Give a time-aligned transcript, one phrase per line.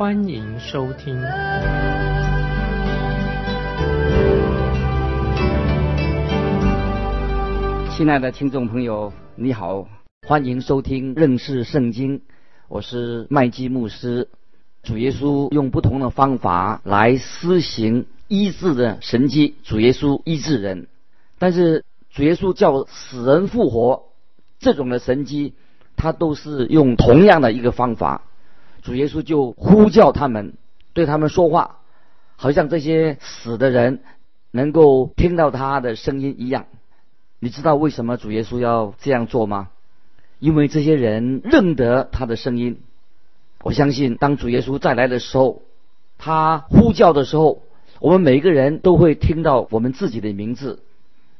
[0.00, 1.14] 欢迎收听。
[7.94, 9.86] 亲爱的听众朋友，你好，
[10.26, 12.22] 欢迎收听认识圣经，
[12.68, 14.28] 我是麦基牧师。
[14.82, 20.86] 主耶稣用不同的方法来施行医治的神迹，主耶稣医治人，
[21.38, 21.84] 但是。
[22.10, 24.04] 主耶稣叫死人复活，
[24.58, 25.52] 这种的神迹，
[25.94, 28.22] 他都是用同样的一个方法。
[28.82, 30.54] 主耶稣就呼叫他们，
[30.92, 31.78] 对他们说话，
[32.36, 34.02] 好像这些死的人
[34.50, 36.66] 能够听到他的声音一样。
[37.38, 39.68] 你知道为什么主耶稣要这样做吗？
[40.38, 42.80] 因为这些人认得他的声音。
[43.62, 45.62] 我相信，当主耶稣再来的时候，
[46.18, 47.62] 他呼叫的时候，
[48.00, 50.82] 我们每个人都会听到我们自己的名字。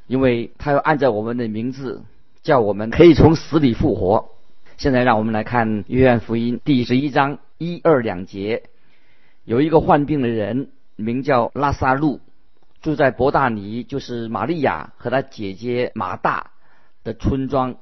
[0.07, 2.03] 因为他要按照我们的名字
[2.43, 4.31] 叫我们可以从死里复活。
[4.81, 8.63] 现在让我们来看约翰福音第十一章一二两节，
[9.45, 12.21] 有一个患病的人名叫拉萨路，
[12.81, 16.53] 住在伯大尼，就是玛利亚和他姐姐马大
[17.05, 17.75] 的村庄。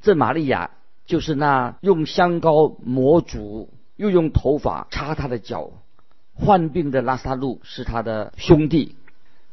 [0.00, 0.70] 这玛利亚
[1.06, 5.70] 就是那用香膏抹主，又用头发擦他的脚。
[6.34, 8.96] 患病的拉萨路是他的兄弟。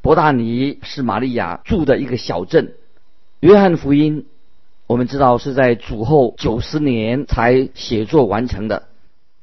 [0.01, 2.73] 伯大尼是玛利亚住的一个小镇。
[3.41, 4.25] 约翰福音，
[4.89, 8.87] 我们知道是在主后九十年才写作完成的。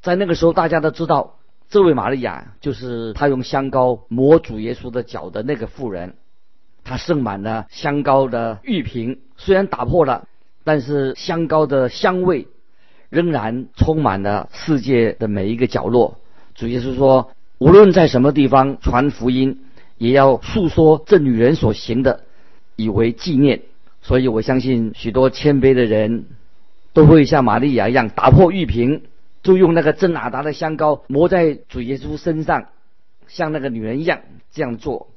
[0.02, 1.36] 在那个时候，大家都知道
[1.70, 6.14] 这位玛利亚就是他用香膏抹主耶稣的脚的那个妇人。
[6.82, 10.26] 他盛满了香膏的玉瓶，虽然打破了，
[10.64, 12.48] 但是香膏的香味
[13.08, 16.18] 仍然充满了世界的每一个角落。
[16.56, 19.62] 主耶稣说：“无论在什么地方传福音。”
[19.98, 22.24] 也要诉说这女人所行的，
[22.74, 23.62] 以为纪念。
[24.06, 26.26] 所以我相信许多谦卑的人
[26.92, 29.02] 都会像玛利亚一样，打破玉瓶，
[29.42, 32.66] 就用那个真哪达的香膏抹在主耶稣身上，
[33.26, 34.20] 像那个女人一样
[34.52, 35.08] 这样做，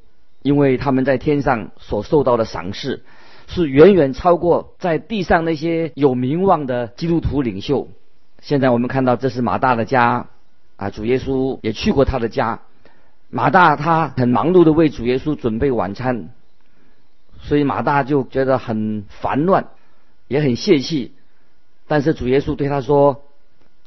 [0.42, 3.04] 因为他们在天上所受到的赏识，
[3.46, 7.90] 是远远超过在地上那些有名望的基督徒领袖。
[8.42, 10.30] 现在我们看到这是马大的家，
[10.78, 12.62] 啊，主耶稣也去过他的家。
[13.30, 16.30] 马大他很忙碌的为主耶稣准备晚餐，
[17.42, 19.68] 所以马大就觉得很烦乱，
[20.28, 21.14] 也很泄气。
[21.88, 23.24] 但是主耶稣对他说：“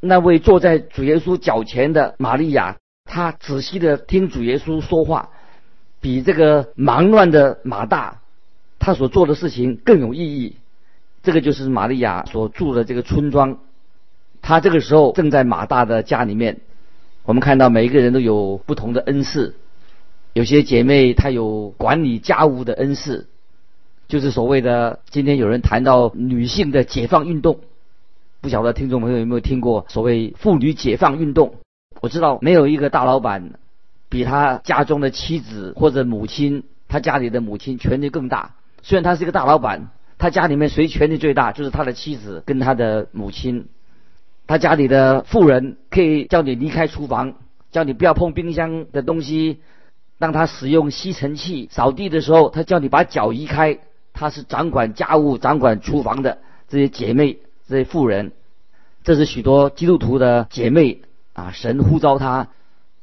[0.00, 5.30] 那位坐在主耶稣脚前的玛利亚，她仔细的听主耶稣说话，
[6.00, 8.20] 比这个忙乱的马大
[8.78, 10.56] 他所做的事情更有意义。”
[11.22, 13.58] 这个就是玛利亚所住的这个村庄，
[14.40, 16.58] 他这个时候正在马大的家里面。
[17.22, 19.54] 我们看到每一个人都有不同的恩赐，
[20.32, 23.28] 有些姐妹她有管理家务的恩赐，
[24.12, 27.60] 就是所谓的今天有人谈到女性的解放运动，
[28.42, 31.54] 不晓得听众朋友有没有听过所谓妇女解放运动？
[32.02, 33.54] 我知道没有一个大老板
[34.10, 38.54] 比他家中的妻子或者母亲，他家里的母亲权力更大。
[38.82, 41.52] 虽然他是一个大老板，他家里面谁权力最大？
[41.52, 43.68] 就是他的妻子跟他的母亲。
[44.46, 47.36] 他家里的妇人可以叫你离开厨房，
[47.70, 49.62] 叫你不要碰冰箱的东西。
[50.18, 53.78] 当他使用吸尘器扫地的时候，他叫你把脚移开。
[54.12, 58.32] 她是掌管家务、掌管厨房的这些姐妹、这些妇人。
[59.04, 61.02] 这是许多基督徒的姐妹
[61.32, 62.48] 啊，神呼召她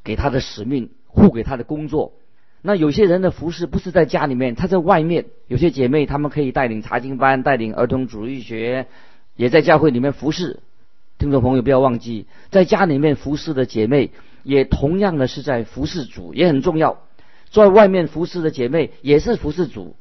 [0.04, 2.14] 给她的使命，护给她的工作。
[2.62, 5.28] 那有些人的服饰不是在家里面，他在外面。
[5.48, 8.88] 有些姐妹她们可以带领查经班，带领儿童主义学，
[9.38, 10.60] 也在教会里面服侍。
[11.18, 14.12] 听众朋友，不要忘记，在家里面服侍的姐妹，
[14.44, 17.00] 也同样的是在服侍主，也很重要。
[17.50, 19.96] 在外面服侍的姐妹，也是服侍主。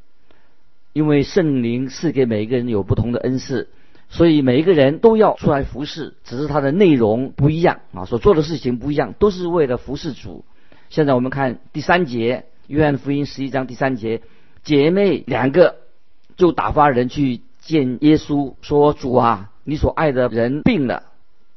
[0.99, 3.69] 因为圣灵是给每一个人有不同的恩赐，
[4.09, 10.45] 所以每一个人都要出来服侍，只是它的内容不一样啊，所做的事情不一样，都是为了服侍主。
[10.91, 14.23] 现在我们看第三节，约翰福音十一章第三节，
[14.65, 15.77] 姐妹两个
[16.37, 21.05] 就打发人去见耶稣，说：“主啊，你所爱的人病了。”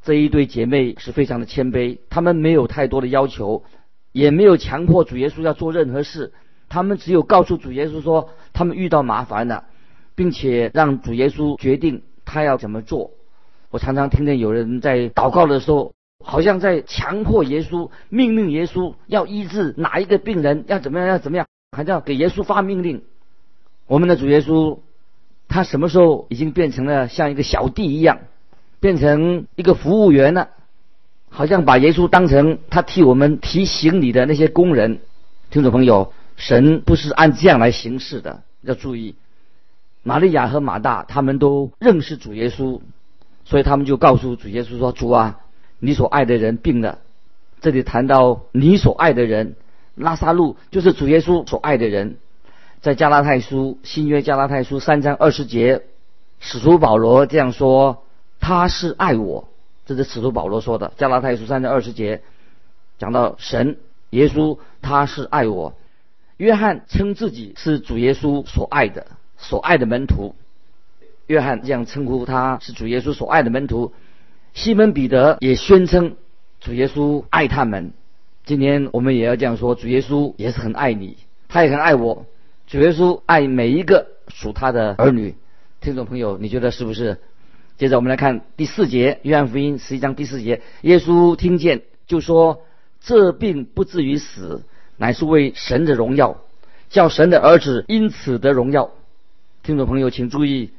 [0.06, 3.64] 这一对姐妹是非常的谦卑，她们没有太多的要求，
[4.12, 6.32] 也没有强迫主耶稣要做任何事，
[6.72, 9.66] 他们只有告诉主耶稣说他们遇到麻烦了，
[10.16, 13.12] 并且让主耶稣决定他要怎么做。
[13.72, 15.92] 我常常听见有人在祷告的时候
[16.24, 21.46] 好像在强迫耶稣，命令耶稣要医治哪一个病人，要怎么样，要怎么样，
[21.76, 23.02] 还要给耶稣发命令。
[23.86, 24.80] 我们的主耶稣，
[25.50, 28.20] 他什么时候已经变成了像一个小弟一样，
[28.80, 30.48] 变成一个服务员了？
[31.30, 35.00] 好像把耶稣当成他替我们提行李的那些工人。
[35.50, 39.14] 听众朋友，神不是按这样来行事的，要注意。
[40.02, 42.82] 玛利亚和马大他们都认识主耶稣，
[43.46, 45.40] 所以他们就告诉主耶稣说：“主啊。”
[45.78, 47.00] 你所爱的人病了，
[47.60, 49.56] 这里谈到你所爱的人
[49.96, 52.18] 拉萨路，就是主耶稣所爱的人。
[52.82, 55.84] 在加拉太书新约加拉太书三章二十节，
[56.40, 58.04] 使徒保罗这样说
[58.42, 59.48] ：“他是爱我。”
[59.86, 60.94] 这是使徒保罗说的。
[60.98, 62.22] 加拉太书三章二十节
[62.98, 63.78] 讲到神
[64.10, 65.74] 耶稣，他是爱我。
[66.42, 69.06] 约翰称自己是主耶稣所爱的，
[69.38, 70.34] 所爱的门徒。
[71.28, 73.94] 约翰这样称呼他是主耶稣所爱的门徒。
[74.56, 76.16] 西门彼得也宣称
[76.60, 77.94] 主耶稣爱他们。
[78.44, 81.18] 今天我们也要这样说：主耶稣也是很爱你，
[81.48, 82.26] 他也很爱我。
[82.66, 85.36] 主耶稣爱每一个属他的儿女。
[85.80, 87.20] 听众朋友，你觉得是不是？
[87.78, 92.64] 接着我们来看第四节，约翰福音十一章第四节，耶稣听见就说
[93.00, 94.64] ：“这病不至于死，
[95.02, 96.38] 乃是为神的荣耀，
[96.92, 98.92] 叫神的儿子因此得荣耀。”
[99.64, 100.70] 听众朋友，请注意，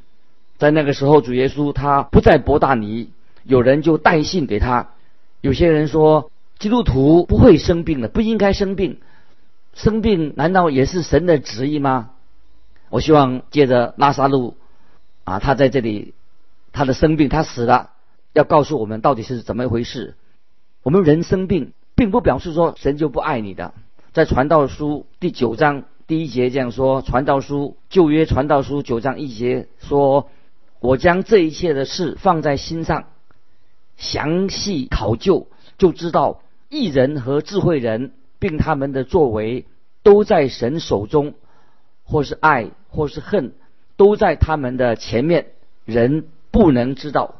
[0.58, 3.10] 在那个时候，主耶稣他不在伯大尼。
[3.42, 4.90] 有人就带信给他，
[5.40, 6.30] 有些人说
[6.60, 9.00] 基督徒不会生病的，不应该生病，
[9.74, 12.10] 生病难道也是神的旨意吗？
[12.90, 14.56] 我希望借着拉萨路
[15.24, 16.14] 啊，他在这里，
[16.70, 17.90] 他的生病，他死了，
[18.32, 20.14] 要告诉我们到底是怎么一回事。
[20.84, 23.74] 我们人生病，并不表示说神就不爱你的。
[24.12, 30.28] 在传道书第九章第一节这样说：传道书旧约传道书九章一节说
[30.80, 33.04] ：“我将这一切的事放在心上。”
[33.96, 35.46] 详细考究，
[35.78, 39.64] 就知道艺人和智慧人，并他们的作为，
[40.02, 41.32] 都在神手中，
[42.04, 43.54] 或是爱，或是恨，
[43.96, 45.46] 都在他们的前面，
[45.86, 47.36] 人不能知道。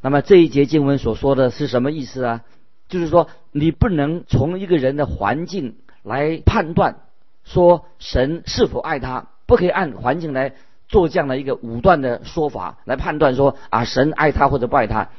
[0.00, 2.44] 那么这一节经文所说的是什么意思啊？
[2.88, 5.76] 就是说，你不能从一个人的环境
[6.08, 6.96] 来判断，
[7.44, 10.54] 说神是否爱他，不可以按环境来
[10.88, 15.10] 做这样的一个武断的说法来判断说啊，神爱他或者不爱他。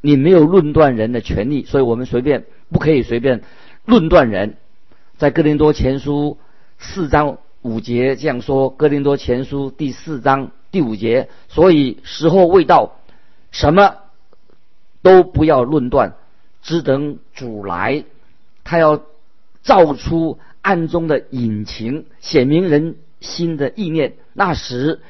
[0.00, 3.42] 你没有论断人的权利，所以我们随便不可以随便
[3.84, 4.56] 论断人。
[5.16, 6.38] 在哥林多前书
[6.78, 12.96] 四章五节这样说：哥林多前书第四章第五节，所以时候未到，
[13.52, 13.94] 什么
[15.02, 16.14] 都不要论断，
[16.62, 18.04] 只等主来，
[18.64, 19.00] 他要
[19.62, 24.14] 照出暗中的隐情，显明人心的意念。
[24.32, 25.00] 那时，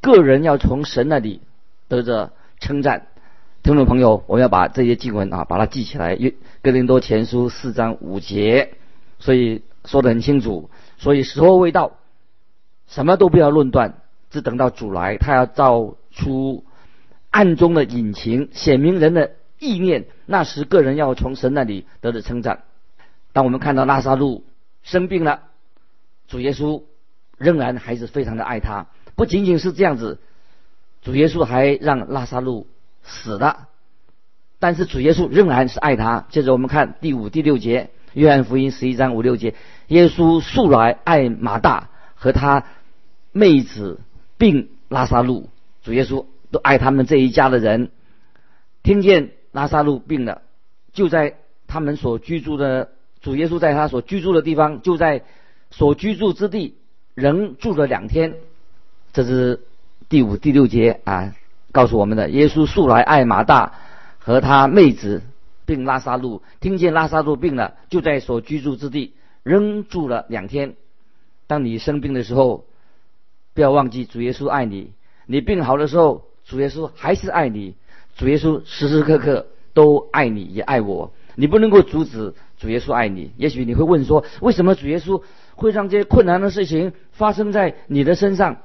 [0.00, 1.40] 个人要从神那里
[1.88, 3.06] 得着称赞。
[3.62, 6.14] 听众朋友，我们要把这些经文啊，把它记起来。
[6.14, 8.74] 约哥林多前书四章五节，
[9.18, 10.68] 所以说得很清楚。
[10.98, 11.92] 所以时候未到，
[12.86, 13.94] 什么都不要论断，
[14.30, 16.64] 只等到主来，他要照出
[17.30, 20.04] 暗中的隐情，显明人的意念。
[20.26, 22.64] 那时个人要从神那里得着称赞。
[23.34, 24.46] 当我们看到拉萨路
[24.82, 25.42] 生病了，
[26.26, 26.84] 主耶稣
[27.36, 28.86] 仍然还是非常的爱他。
[29.14, 30.18] 不仅仅是这样子，
[31.02, 32.66] 主耶稣还让拉萨路。
[33.06, 33.68] 死了，
[34.58, 36.24] 但是主耶稣仍然是爱他。
[36.30, 39.54] 接着我们看第五、第六节，约翰福音十一章五六节，
[39.88, 42.64] 耶稣素来爱马大和他
[43.30, 44.00] 妹子
[44.38, 45.50] 并拉萨路，
[45.82, 47.90] 主耶稣都爱他们这一家的人。
[48.82, 50.40] 听见拉萨路病了，
[50.94, 52.92] 就在他们所居住的
[53.24, 55.22] 主耶稣在他所居住的地方，就在
[55.70, 56.74] 所居住之地
[57.14, 58.34] 仍住了两天。
[59.14, 59.62] 这是
[60.10, 61.34] 第五、第六节啊。
[61.72, 63.72] 告诉我们的耶稣素来爱马大
[64.18, 65.22] 和他妹子，
[65.64, 66.42] 并拉萨路。
[66.60, 70.74] 听见拉萨路病了，就在所居住之地仍住了两天。
[71.46, 72.66] 当你生病的时候，
[73.54, 74.92] 不要忘记主耶稣爱你。
[75.24, 77.74] 你病好的时候，主耶稣还是爱你。
[78.16, 81.10] 主耶稣时时刻刻都爱你，也爱我。
[81.36, 83.32] 你不能够阻止主耶稣爱你。
[83.36, 85.22] 也许你会问说，为什么主耶稣
[85.54, 88.58] 会让这些困难的事情发生在你的身上？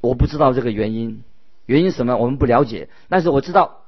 [0.00, 1.22] 我不知道这个原因。
[1.64, 2.16] 原因什么？
[2.16, 3.82] 我们不了解，但是我知道，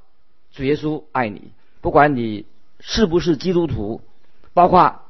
[0.52, 2.44] 主耶稣爱你，不管你
[2.80, 4.00] 是不是基督徒，
[4.52, 5.02] 包括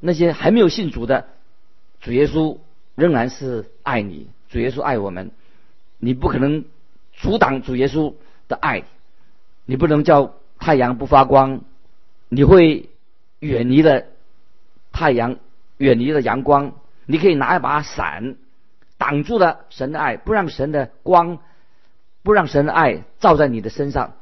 [0.00, 1.26] 那些还没有信主的，
[2.00, 2.56] 主耶稣
[2.94, 4.28] 仍然是爱你。
[4.48, 5.32] 主耶稣爱我们，
[5.98, 6.64] 你不可能
[7.12, 8.14] 阻挡主耶稣
[8.48, 8.84] 的爱，
[9.66, 11.60] 你不能叫太阳不发光，
[12.30, 12.88] 你会
[13.40, 14.04] 远离了
[14.92, 15.36] 太阳，
[15.76, 16.72] 远离了阳光。
[17.06, 18.36] 你可以拿一把伞
[18.96, 21.38] 挡住了神的爱，不让神的光。
[22.24, 24.12] 不让神的爱照在你的身上，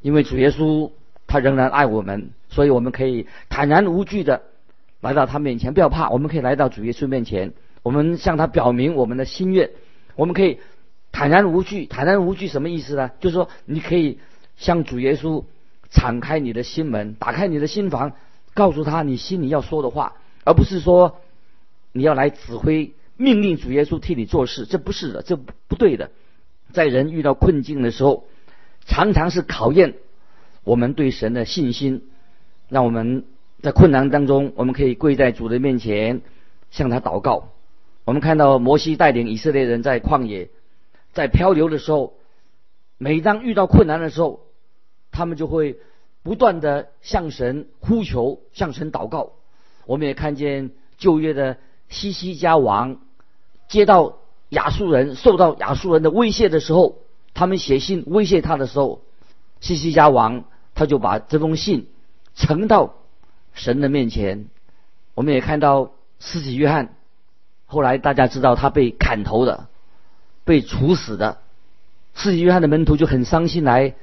[0.00, 0.90] 因为主耶稣
[1.28, 4.42] 他仍然爱我们，所以我们可以坦然无惧的
[5.00, 7.52] 来到他面前，不要怕，我们可以来到主耶稣面前，
[7.84, 9.70] 我们向他表明我们的心愿，
[10.16, 10.58] 我们可以
[11.12, 11.86] 坦然无惧。
[11.86, 13.12] 坦然无惧什么意思呢？
[13.20, 14.18] 就是说你可以
[14.56, 15.44] 向主耶稣
[15.90, 18.12] 敞开你的心门，打开你的心房，
[18.56, 21.20] 告诉他你心里要说的话，而不是说
[21.92, 26.10] 你要来指挥命令主耶稣替你做事，这不是的，这不对的。
[26.72, 28.24] 在人遇到困境的时候，
[28.86, 29.94] 常常是考验。
[30.64, 32.08] 我们对神的信心，
[32.68, 33.24] 让我们
[33.60, 36.22] 在困难当中，我们可以跪在主的面前
[36.70, 37.50] 向他祷告。
[38.04, 40.48] 我们看到摩西带领以色列人在旷野，
[41.12, 42.14] 在漂流的时候，
[42.98, 44.40] 每当遇到困难的时候，
[45.12, 45.78] 他们就会
[46.26, 49.30] 不断的向神呼求，向神祷告。
[49.84, 52.96] 我们也看见旧约的西西家王
[53.68, 54.18] 接到
[54.48, 56.98] 亚述人受到亚述人的威胁的时候，
[57.32, 59.02] 他们写信威胁他的时候，
[59.60, 60.44] 西西家王。
[60.78, 61.88] 他就把这封信
[62.34, 62.96] 呈到
[63.54, 64.46] 神的面前。
[65.14, 66.94] 我们也看到施洗约翰，
[67.64, 69.68] 后来大家知道他被砍头的，
[70.44, 71.38] 被处死的。
[72.14, 73.94] 施洗约翰的门徒就很伤心来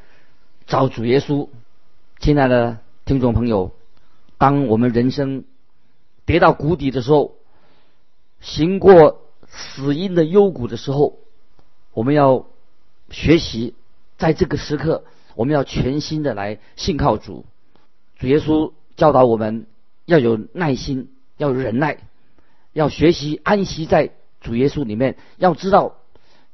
[0.65, 1.48] 找主耶稣。
[2.24, 3.74] 亲爱的听众朋友，
[4.38, 5.44] 当我们人生
[6.25, 7.36] 跌到谷底的时候，
[8.39, 11.18] 行过死荫的幽谷的时候，
[11.92, 12.46] 我们要
[13.10, 13.75] 学习
[14.18, 15.03] 在这个时刻。
[15.36, 17.46] 我们要全心的来信靠主，
[18.18, 19.68] 主耶稣教导我们
[20.06, 21.98] 要有耐心，要忍耐，
[22.72, 25.18] 要学习安息在主耶稣里面。
[25.36, 25.98] 要知道，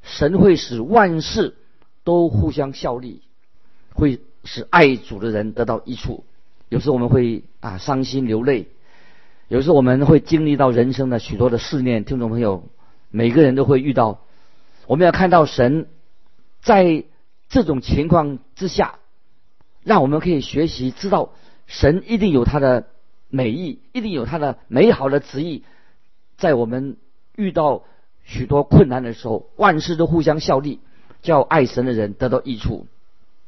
[0.02, 1.56] 神会使万事
[2.02, 3.22] 都互相效力，
[3.92, 6.24] 会使爱主的人得到益处。
[6.68, 8.68] 有时我们会啊伤心流泪，
[9.48, 12.04] 有时我们会经历到人生的许多的试炼。
[12.04, 12.64] 听众朋友，
[13.10, 14.20] 每个人都会遇到。
[14.86, 15.88] 我们要看到神
[16.62, 17.04] 在。
[17.52, 19.00] 这种情况之下，
[19.82, 21.32] 让我们可以学习知道，
[21.66, 22.86] 神一定有他的
[23.28, 25.64] 美意，一定有他的美好的旨意，
[26.36, 26.96] 在我们
[27.34, 27.82] 遇到
[28.22, 30.78] 许多困难的时候，万事都互相效力，
[31.22, 32.86] 叫爱神的人得到益处。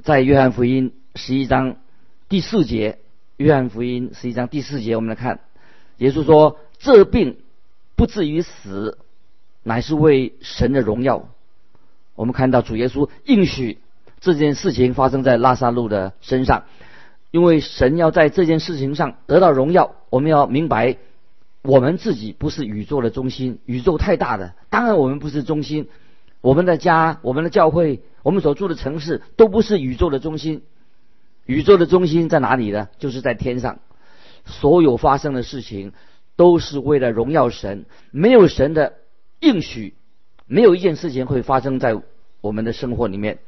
[0.03, 1.77] 在约翰福音十一章
[2.29, 2.99] 第四节，
[3.37, 5.39] 约翰福音十一章第四节，我们来看，
[5.99, 7.37] 耶稣说：“这病
[7.95, 8.99] 不至于死，
[9.63, 11.29] 乃是为神的荣耀。”
[12.17, 13.79] 我们看到主耶稣应许。
[14.21, 16.65] 这件事情发生在拉萨路的身上，
[17.33, 19.97] 因为神要在这件事情上得到荣耀。
[20.11, 20.97] 我们要明白，
[21.63, 24.55] 我们自己不是宇宙的中心，宇宙太大了。
[24.71, 25.89] 当然，我们不是中心，
[26.43, 30.63] 我们的家、我们的教会、我们所住的城市都不是宇宙的中心。
[31.47, 32.89] 宇宙的中心在哪里呢？
[32.99, 33.79] 就是在天上。
[34.45, 35.93] 所有发生的事情
[36.35, 37.87] 都是为了荣耀神。
[38.11, 38.95] 没有神的
[39.39, 39.95] 应许，
[40.47, 42.01] 没有一件事情会发生在
[42.41, 43.39] 我们的生活里面。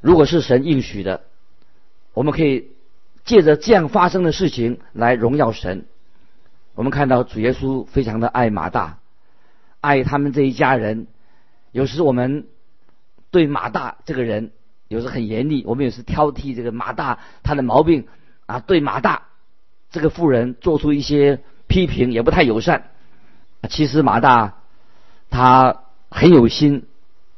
[0.00, 1.22] 如果是神应许的，
[2.14, 2.70] 我们可以
[3.24, 5.84] 借着这样发生的事情来荣耀神。
[6.74, 9.00] 我们看到主耶稣非常的爱马大，
[9.80, 11.08] 爱他们这一家人。
[11.72, 12.46] 有时我们
[13.30, 14.52] 对马大这个人
[14.88, 18.06] 有时很严厉，我们也是挑剔这个马大他的毛病
[18.46, 19.24] 啊，对马大
[19.90, 22.90] 这个妇人做出一些批评，也不太友善。
[23.70, 24.58] 其实马大
[25.30, 26.86] 他很有心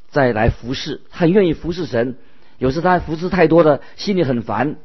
[0.09, 2.17] 再来服侍，很愿意服侍神。
[2.59, 4.77] 有时他服侍太多的，心里很烦，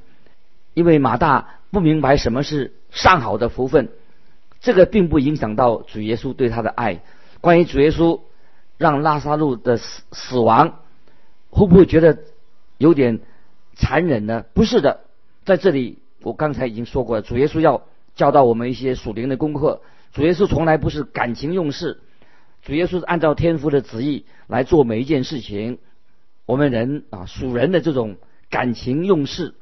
[0.73, 3.89] 因为马大不明白什么是上好的福分，
[4.59, 7.01] 这个并不影响到主耶稣对他的爱。
[7.41, 8.21] 关于主耶稣
[8.79, 10.79] 让拉萨路的死死亡，
[11.49, 12.17] 会不会觉得
[12.77, 13.19] 有点
[13.75, 14.45] 残忍呢？
[14.53, 15.01] 不是的，
[15.43, 17.83] 在这里我刚才已经说过了，主耶稣要
[18.15, 19.81] 教导我们一些属灵的功课。
[20.13, 21.99] 主耶稣从来不是感情用事，
[22.63, 25.77] 主耶稣是按照天父的旨意来做每一件事情。
[26.45, 28.15] 我们人啊，属人的这种
[28.49, 29.55] 感情用事，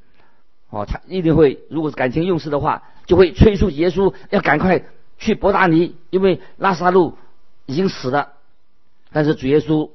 [0.69, 4.85] 哦，他一定会，如果是感情用事的话，就会催促耶稣要赶快
[5.17, 7.17] 去伯大尼，因为拉萨路
[7.65, 8.33] 已经死了。
[9.11, 9.91] 但是主耶稣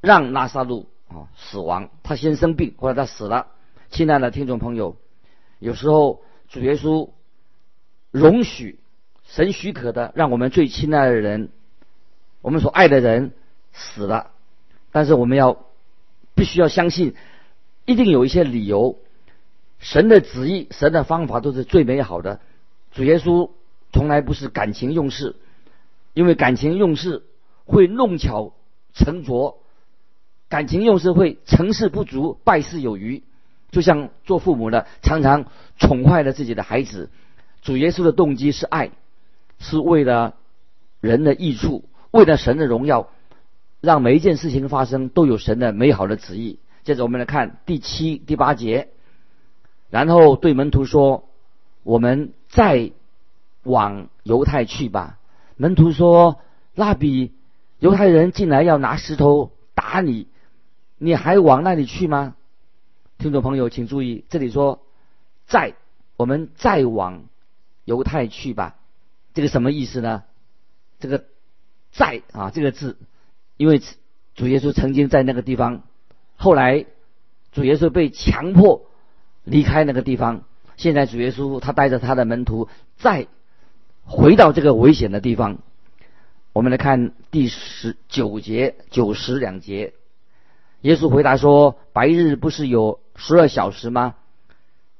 [0.00, 3.48] 让拉萨路啊死亡，他先生病，或者他死了。
[3.90, 4.96] 亲爱的听众朋友，
[5.58, 7.10] 有时候主耶稣
[8.10, 8.78] 容许
[9.24, 11.50] 神许可的，让我们最亲爱的人，
[12.42, 13.32] 我们所爱的人
[13.72, 14.30] 死了，
[14.92, 15.64] 但是我们要。
[16.36, 17.14] 必须要相信，
[17.84, 18.98] 一定有一些理由。
[19.78, 22.40] 神的旨意、神的方法都是最美好的。
[22.90, 23.50] 主耶稣
[23.92, 25.36] 从来不是感情用事，
[26.12, 27.22] 因为感情用事
[27.64, 28.52] 会弄巧
[28.92, 29.58] 成拙，
[30.48, 33.22] 感情用事会成事不足、败事有余。
[33.70, 35.46] 就像做父母的常常
[35.78, 37.10] 宠坏了自己的孩子。
[37.62, 38.92] 主耶稣的动机是爱，
[39.58, 40.34] 是为了
[41.00, 43.08] 人的益处，为了神的荣耀。
[43.80, 46.58] 让每一件事情发生都有神的美好的旨意。
[46.84, 48.88] 接着我们来看第七、第八节。
[49.90, 51.28] 然后对门徒说
[51.84, 52.92] ：“我们再
[53.62, 55.18] 往犹太去吧。”
[55.58, 56.38] 门徒说
[56.74, 57.32] ：“蜡比，
[57.84, 60.26] 犹太人进来要拿石头打你，
[60.96, 62.34] 你还往那里去吗？”
[63.18, 64.80] 听众朋友，请注意，这里说
[65.46, 65.74] “再”，
[66.16, 67.24] 我们再往
[67.84, 68.76] 犹太去吧。
[69.34, 70.22] 这个什么意思呢？
[70.98, 71.26] 这个
[71.92, 72.96] “在”啊，这个字，
[73.58, 73.82] 因为
[74.34, 75.82] 主耶稣曾经在那个地方，
[76.36, 76.86] 后来
[77.52, 78.86] 主耶稣被强迫
[79.44, 80.44] 离开那个地方，
[80.78, 83.26] 现在主耶稣他带着他的门徒再
[84.06, 85.58] 回到这个危险的地方。
[86.54, 89.92] 我们来看第十九节、九十两节，
[90.82, 94.14] 耶稣回答说：“白日不是有十二小时吗？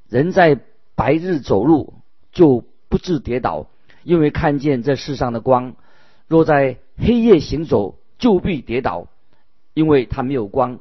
[0.08, 0.58] 人在
[0.96, 1.94] 白日走路
[2.32, 3.68] 就不致跌倒，
[4.02, 5.76] 因为看见这世上的光；
[6.26, 9.06] 若在黑夜行走，就必跌倒，
[9.74, 10.80] 因为他没有光。”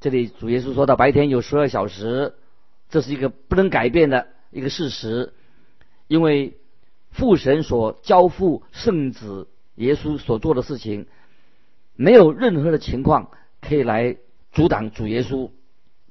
[0.00, 2.32] 这里主耶稣说到白天有十二小时，
[2.88, 5.34] 这是一个不能改变的一个事实，
[6.08, 6.56] 因为
[7.10, 9.48] 父神所交付圣子。
[9.76, 11.06] 耶稣所做的事情，
[11.96, 14.16] 没有任何的情况可以来
[14.52, 15.50] 阻挡主耶稣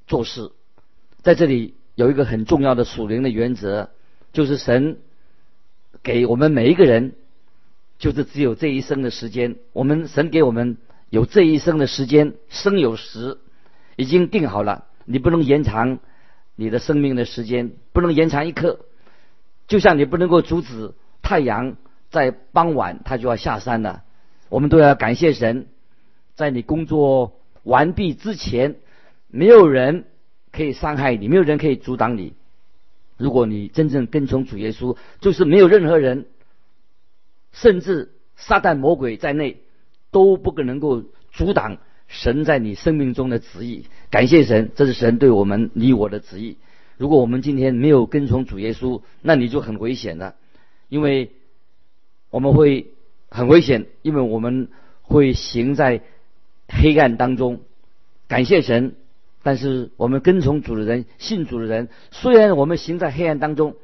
[0.06, 0.50] 做事。
[1.22, 3.90] 在这里有一个很重要的属灵的原则，
[4.32, 4.98] 就是神
[6.02, 7.14] 给我们每一个人，
[7.98, 9.56] 就是只有这一生的时间。
[9.72, 10.76] 我们神给我们
[11.10, 13.38] 有这一生的时间，生有时
[13.94, 16.00] 已经定好了，你不能延长
[16.56, 18.80] 你的生命的时间，不能延长一刻。
[19.68, 20.92] 就像你不能够阻止
[21.22, 21.76] 太阳。
[22.12, 24.04] 在傍晚，他就要下山了。
[24.50, 25.66] 我们都要感谢神，
[26.34, 28.76] 在你工作完毕之前，
[29.28, 30.04] 没有人
[30.52, 32.34] 可以伤害你，没有人可以阻挡你。
[33.16, 36.26] 如果你真正跟从主耶稣，就是没有任何人，
[37.50, 39.62] 甚至撒旦魔鬼在内，
[40.10, 41.02] 都不可能够
[41.32, 41.78] 阻挡
[42.08, 43.86] 神在你生命中的旨意。
[44.10, 46.58] 感谢神，这是神对我们你我的旨意。
[46.98, 50.34] 如果我们今天没有跟从主耶稣，那你就很危险了，
[50.90, 51.32] 因为。
[52.32, 52.88] 我们会
[53.28, 54.68] 很危险，因为我们
[55.02, 56.00] 会行在
[56.66, 57.60] 黑暗当中。
[58.26, 58.94] 感谢神，
[59.42, 63.76] 但是我们跟从主的人、信主的人，虽然我们行在黑暗当中，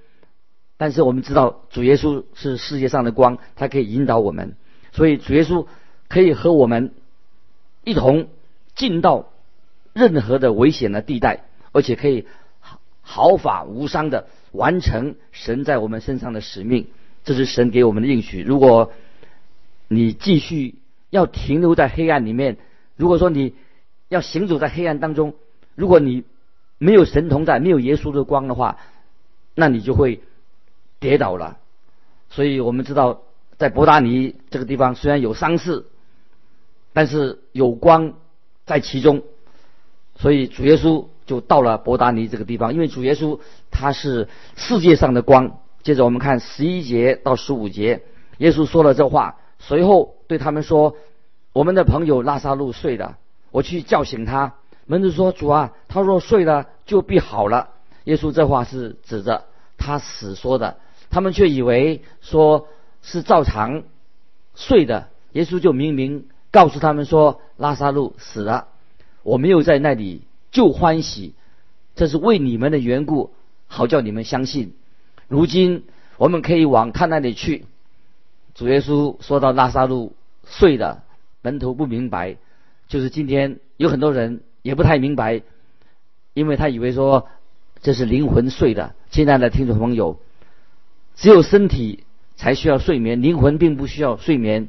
[0.79, 4.57] 但是我们知道主耶稣是世界上的光，他可以引导我们。
[4.93, 5.67] 所以主耶稣
[6.09, 6.95] 可以和我们
[7.85, 8.29] 一同
[8.75, 9.29] 进到
[9.93, 12.27] 任何的危险的地带，而且可以
[13.03, 16.87] 毫发无伤的完成神在我们身上的使命。
[17.29, 18.41] 这是神给我们的应许。
[18.41, 18.91] 如果
[19.87, 20.77] 你继续
[21.11, 22.57] 要停留在黑暗里面，
[22.97, 23.53] 如果说你
[24.09, 25.35] 要行走在黑暗当中，
[25.75, 26.25] 如果你
[26.79, 28.79] 没有神同在，没有耶稣的光的话，
[29.55, 30.23] 那你就会
[31.01, 31.59] 跌倒了。
[32.31, 33.21] 所以我们知道，
[33.59, 35.85] 在伯达尼这个地方虽然有丧事，
[36.95, 38.15] 但是有光
[38.65, 39.23] 在其中，
[40.17, 43.39] 所以主耶稣就到了伯达尼这个地方，因为主耶稣
[43.71, 45.61] 他是世界上的光。
[45.83, 48.03] 接着我们看十一节到十五节，
[48.39, 50.97] 耶稣说了这话，随后对他们说
[51.53, 53.17] ：“我们的朋友拉萨路睡了，
[53.51, 54.55] 我去叫醒他。”
[54.87, 57.71] 门徒说：“主啊，他若睡了，就必好了。”
[58.05, 59.45] 耶稣这话是指着
[59.77, 60.79] 他死说的，
[61.11, 62.69] 他们却以为说
[63.03, 63.83] 是照常
[64.55, 65.09] 睡的。
[65.33, 68.69] 耶稣就明明告诉他们说：“拉萨路死了，
[69.23, 71.35] 我没有在那里就欢喜，
[71.95, 73.35] 这是为你们的缘故，
[73.67, 74.75] 好叫你们相信。”
[75.29, 75.85] 如今
[76.17, 77.67] 我们可以往他那里去。
[78.55, 81.03] 主耶稣说到拉萨路睡的
[81.43, 82.37] 门徒不明白，
[82.89, 85.43] 就是今天有很多人也不太明白，
[86.35, 87.29] 因为他以为说
[87.81, 88.95] 这是灵魂睡的。
[89.11, 90.19] 亲爱的听众朋友，
[91.15, 94.69] 只有身体才需要睡眠，灵魂并不需要睡眠。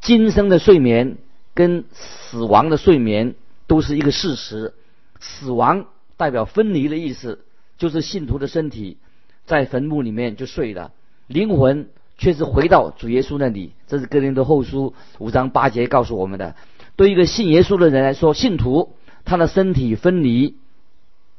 [0.00, 1.16] 今生的睡眠
[1.54, 4.74] 跟死亡的睡眠都是一个事实。
[5.18, 5.86] 死亡
[6.18, 7.40] 代表分离的意思，
[7.78, 8.98] 就是信徒的身体。
[9.46, 10.92] 在坟墓里面就睡了，
[11.26, 13.72] 灵魂却是回到主耶稣那里。
[13.86, 16.56] 这是哥林多后书五章八节告诉我们的。
[16.96, 20.56] 对一个信耶稣的人来说，信徒他的身体分离，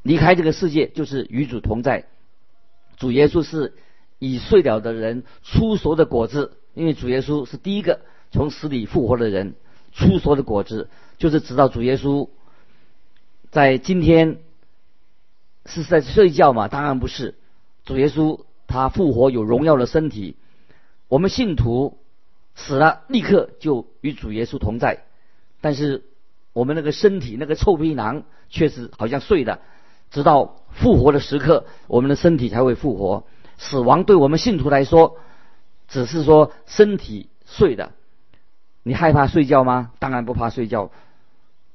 [0.04, 2.06] 离开这个世界就是与主同在。
[2.98, 3.74] 主耶稣是
[4.20, 9.56] 已睡了的人出熟的果子，因为主耶稣是第一个从死里复活的人，
[9.94, 12.30] 出熟的果子就是知道主耶稣
[13.50, 14.38] 在今天
[15.66, 16.68] 是在睡觉吗？
[16.68, 17.36] 当然不是。
[17.86, 20.36] 主耶稣他复活有荣耀的身体，
[21.08, 22.00] 我们信徒
[22.56, 25.04] 死了立刻就与主耶稣同在，
[25.62, 26.04] 但是
[26.52, 29.60] 我们那个身体那个臭皮囊却是好像睡的，
[30.10, 33.26] 直到复活的时刻，我们的身体才会复活。
[33.58, 35.18] 死亡对我们信徒来说，
[35.88, 37.92] 只是说身体睡的。
[38.84, 39.92] 你害怕睡觉吗？
[40.00, 40.92] 当然不怕睡觉。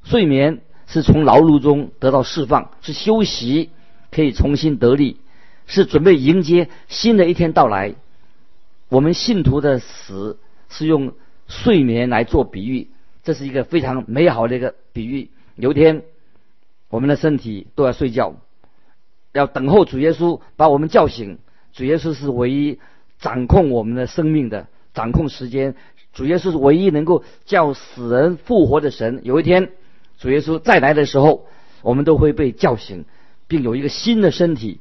[0.02, 3.70] 睡眠是从劳碌中得到释放，是休息。
[4.12, 5.20] 可以重新得力，
[5.70, 7.94] 是准备迎接新的一天到来。
[8.88, 10.36] 我们信徒的死
[10.68, 11.12] 是用
[11.46, 12.88] 睡眠来做比喻，
[13.22, 15.30] 这是一个非常美好的一个比喻。
[15.54, 16.02] 有一天，
[16.88, 18.34] 我们的身体都要睡觉，
[19.32, 21.38] 要等候主耶稣把我们叫醒。
[21.72, 22.80] 主耶稣是唯一
[23.20, 25.76] 掌控我们的生命的，掌控时间。
[26.12, 29.20] 主耶稣是唯一能够叫死人复活的神。
[29.22, 29.70] 有一天，
[30.18, 31.46] 主耶稣再来的时候，
[31.82, 33.04] 我们都会被叫醒，
[33.46, 34.80] 并有一个新的身体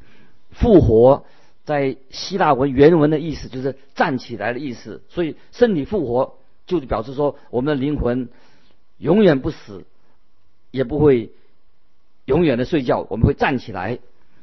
[0.51, 1.25] 复活。
[1.65, 8.29] 在希腊文原文的意思就是站起来的意思，所以身体复活就表示说我们的灵魂
[8.97, 9.85] 永远不死，
[10.71, 11.31] 也不会
[12.25, 13.99] 永远的睡觉，我们会站起来。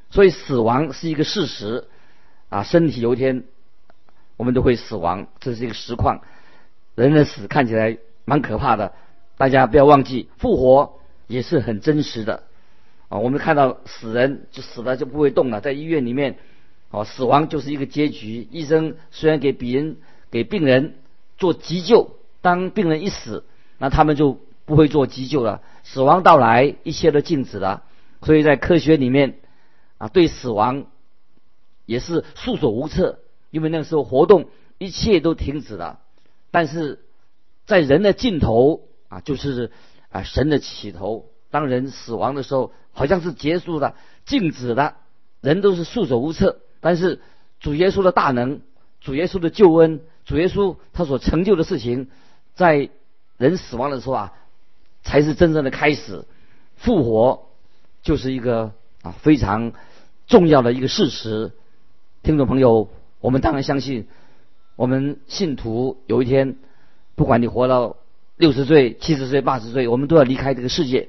[0.09, 1.89] 所以死亡是一个事实
[2.49, 3.43] 啊，身体有一天
[4.37, 6.21] 我们都会死亡，这是一个实况。
[6.95, 8.93] 人的死看起来蛮可怕的，
[9.37, 12.45] 大家不要忘记复活也是很真实的
[13.19, 16.39] 我们看到死人就死了就不会动了，在医院里面。
[16.89, 18.47] 哦，死亡就是一个结局。
[18.53, 19.97] 医生虽然给病人
[20.31, 20.95] 给病人
[21.37, 23.45] 做急救，当病人一死，
[23.79, 25.63] 那他们就不会做急救了。
[25.83, 27.83] 死亡到来，一切都静止了。
[28.23, 29.39] 所以在科学里面，
[29.99, 30.87] 啊，对死亡
[31.87, 33.19] 也是束手无策，
[33.51, 34.49] 因为那个时候活动
[34.79, 35.99] 一切都停止了。
[36.53, 37.01] 但是
[37.67, 39.73] 在人的尽头啊，就是
[40.11, 41.27] 啊神的起头。
[41.57, 43.95] 当人死亡的时候，好像是结束了、
[44.27, 44.97] 静止的，
[45.41, 46.59] 人都是束手无策。
[46.81, 47.23] 但是
[47.61, 48.61] 主耶稣的大能，
[49.01, 52.09] 主耶稣的救恩，主耶稣他所成就的事情，
[52.55, 52.91] 在
[53.39, 54.33] 人死亡的时候啊，
[55.03, 56.27] 才是真正的开始。
[56.77, 57.49] 复活
[58.03, 59.73] 就是一个啊非常
[60.27, 61.53] 重要的一个事实。
[62.23, 62.91] 听众朋友，
[63.21, 64.07] 我们当然相信，
[64.77, 66.57] 我们信徒有一天，
[67.15, 67.97] 不管你活到
[68.37, 71.09] 六十岁、七十岁、八十岁，我们都要离开这个世界。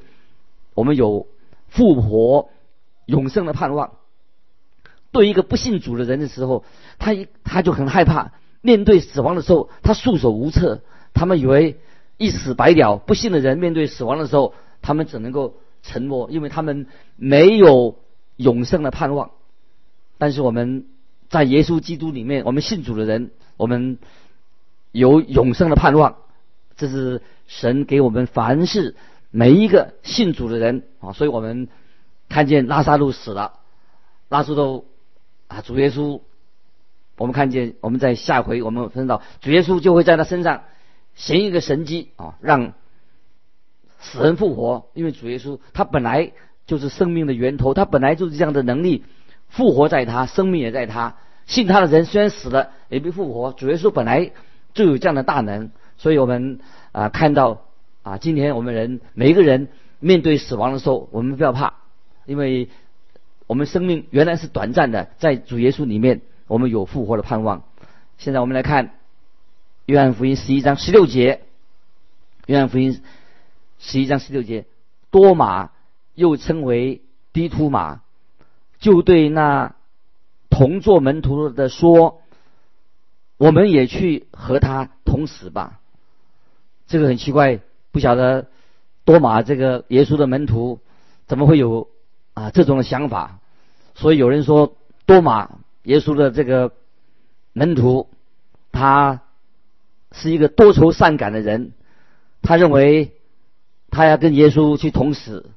[0.77, 1.25] 我们有
[1.69, 2.49] 复活
[3.07, 3.93] 永生的盼望。
[5.11, 6.63] 对一个不信主的人的时候，
[6.99, 10.81] 他一他就很害怕面对死亡的时候，他束手无策。
[11.15, 11.79] 他们以为
[12.17, 12.97] 一死百了。
[12.97, 16.85] 不信的人面对死亡的时候，他们只能够沉默，因为他们
[17.15, 17.97] 没有
[18.35, 19.31] 永生的盼望。
[20.19, 20.85] 但是我们
[21.27, 23.97] 在耶稣基督里面，我们信主的人，我们
[24.91, 26.17] 有永生的盼望。
[26.75, 28.95] 这是神给我们凡事
[29.31, 31.67] 每一个信主的人啊，所以我们
[32.29, 33.53] 看见拉萨路死了，
[34.29, 34.85] 拉萨路。
[35.49, 36.19] 啊，主耶稣，
[37.15, 40.63] 我们看见我们在下回我们分到主耶稣就会在他身上
[41.15, 42.73] 行一个神迹啊，让
[44.01, 44.89] 死人复活。
[44.93, 46.33] 因为主耶稣他本来
[46.65, 49.05] 就是生命的源头，他本来就是这样的能力，
[49.47, 51.15] 复活在他，生命也在他。
[51.45, 53.53] 信他的人虽然死了也被复活。
[53.53, 54.33] 主耶稣本来
[54.73, 56.59] 就有这样的大能，所以我们
[56.91, 57.66] 啊看到
[58.07, 59.67] 啊，今天我们人每一个人
[59.99, 61.73] 面对死亡的时候，我们不要怕，
[62.25, 62.69] 因为。
[63.47, 67.63] 我们生命原来是短暂的，在主耶稣里面，我们有复活的盼望。
[68.17, 68.95] 现在我们来看
[69.85, 71.43] 约翰福音十一章十六节。
[72.47, 73.01] 约翰福音
[73.79, 74.65] 十一章十六节，
[75.11, 75.71] 多马
[76.13, 78.01] 又称为低突马，
[78.79, 79.73] 就对那
[80.49, 82.21] 同做门徒的说
[83.39, 85.79] ：“我们也去和他同死吧。”
[86.85, 87.61] 这个很奇怪，
[87.97, 88.45] 不晓得
[89.05, 90.81] 多马这个耶稣的门徒
[91.25, 91.89] 怎么会有？
[92.35, 93.39] 啊，这种的想法，
[93.95, 96.71] 所以有人说多马耶稣的这个
[97.51, 98.11] 门徒，
[98.71, 99.21] 他
[100.11, 101.71] 是一个多愁善感的人，
[102.43, 103.13] 他认为
[103.89, 105.49] 他要跟耶稣去同死，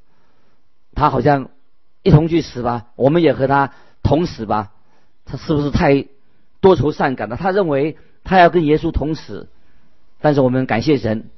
[0.95, 1.51] 他好像
[2.03, 4.73] 一同去死吧，我们也和他同死吧，
[5.27, 6.07] 他是不是太
[6.63, 7.37] 多愁善感了？
[7.37, 9.51] 他认为他要跟耶稣同死，
[10.23, 11.29] 但是我们感谢神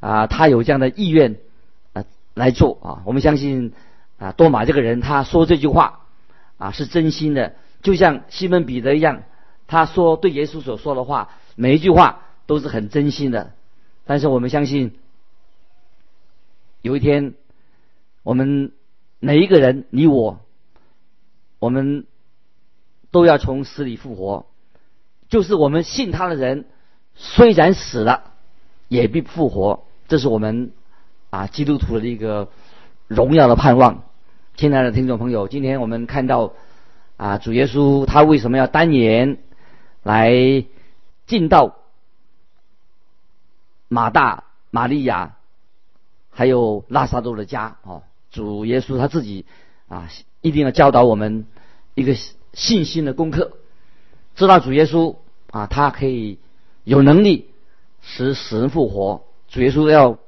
[0.00, 1.36] 啊，他有这样的意愿
[1.92, 3.72] 啊来做啊，我们相信。
[4.20, 6.00] 啊，多马这个人，他说这句话
[6.58, 9.22] 啊是真心的，就像西门彼得一样，
[9.66, 13.54] 他说对耶稣所说的话，每一句话都是很真心的。
[14.04, 14.98] 但是我们相信，
[16.82, 17.32] 有一天，
[18.22, 18.72] 我们
[19.20, 20.40] 每一个人，你我，
[21.58, 22.04] 我们
[23.10, 24.44] 都要从死里复活。
[25.30, 26.66] 就是我们信他的人，
[27.14, 28.34] 虽然死了，
[28.88, 29.86] 也必复活。
[30.10, 30.72] 这是我们
[31.30, 32.48] 啊基督徒的一个
[33.06, 34.02] 荣耀的盼望。
[34.56, 36.52] 亲爱的听众朋友，今天我们看到
[37.16, 39.38] 啊，主耶稣他为什么要单言
[40.02, 40.64] 来
[41.28, 41.76] 进到
[43.86, 44.42] 马大、
[44.72, 45.36] 玛利亚
[46.32, 48.02] 还有拉萨路的家啊？
[48.32, 49.46] 主耶稣他自己
[49.86, 50.08] 啊，
[50.40, 51.46] 一定要教导我们
[51.94, 52.16] 一个
[52.52, 53.52] 信心的功课，
[54.34, 55.14] 知道主耶稣
[55.52, 56.40] 啊，他可以
[56.82, 57.48] 有能力
[58.02, 59.22] 使死人复活。
[59.50, 60.18] 主耶稣要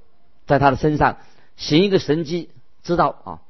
[0.47, 1.19] 在他的身上
[1.57, 2.51] 行一个神迹，
[2.83, 3.41] 知道啊。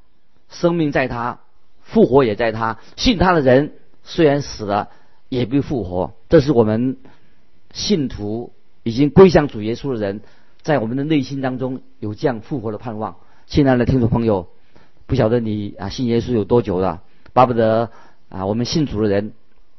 [0.50, 1.40] 生命在他，
[1.80, 2.78] 复活也在他。
[2.96, 3.72] 信他的人
[4.04, 4.90] 虽然死了，
[5.30, 6.12] 也必复活。
[6.28, 6.98] 这是我们
[7.72, 10.20] 信徒已经归向主耶稣的人，
[10.60, 13.16] 在我们的内心当中有这样复活的盼望。
[13.46, 14.48] 亲爱的听众朋友，
[15.06, 17.02] 不晓得你啊信耶稣有多久了？
[17.32, 17.90] 巴不得
[18.28, 19.32] 啊我们信主的人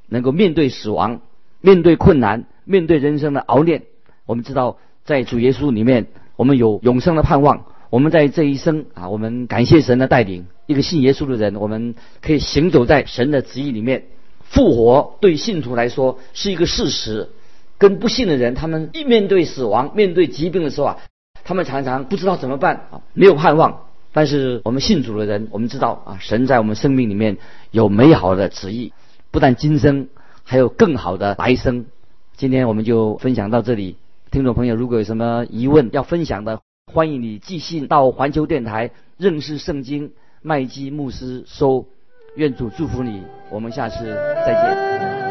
[0.07, 1.21] 能够面对死亡、
[1.61, 3.83] 面对困难、面对人生的熬炼。
[4.25, 7.65] 我们知道，在主耶稣里面，我们有永生的盼望。
[7.89, 10.47] 我们在这一生啊，我们感谢神的带领。
[10.65, 14.05] 一个信耶稣的人，我们可以行走在神的旨意里面。
[14.43, 17.29] 复活对信徒来说是一个事实，
[17.77, 20.97] 跟不信的人，他们一面对死亡、面对疾病的时候啊，
[21.43, 23.81] 他们常常不知道怎么办啊，没有盼望。
[24.11, 27.37] 但是我们信主的人，我们知道啊，神在我们生命里面
[27.71, 28.93] 有美好的旨意，
[29.31, 30.07] 不但今生，
[30.43, 31.85] 还有更好的来生。
[32.37, 33.97] 今天我们就分享到这里。
[34.33, 41.85] 听众朋友，如果有什么疑问要分享的，欢迎你寄信到环球电台认识圣经麦基牧师收。
[42.35, 44.05] 愿主祝福你，我们下次
[44.43, 45.22] 再见。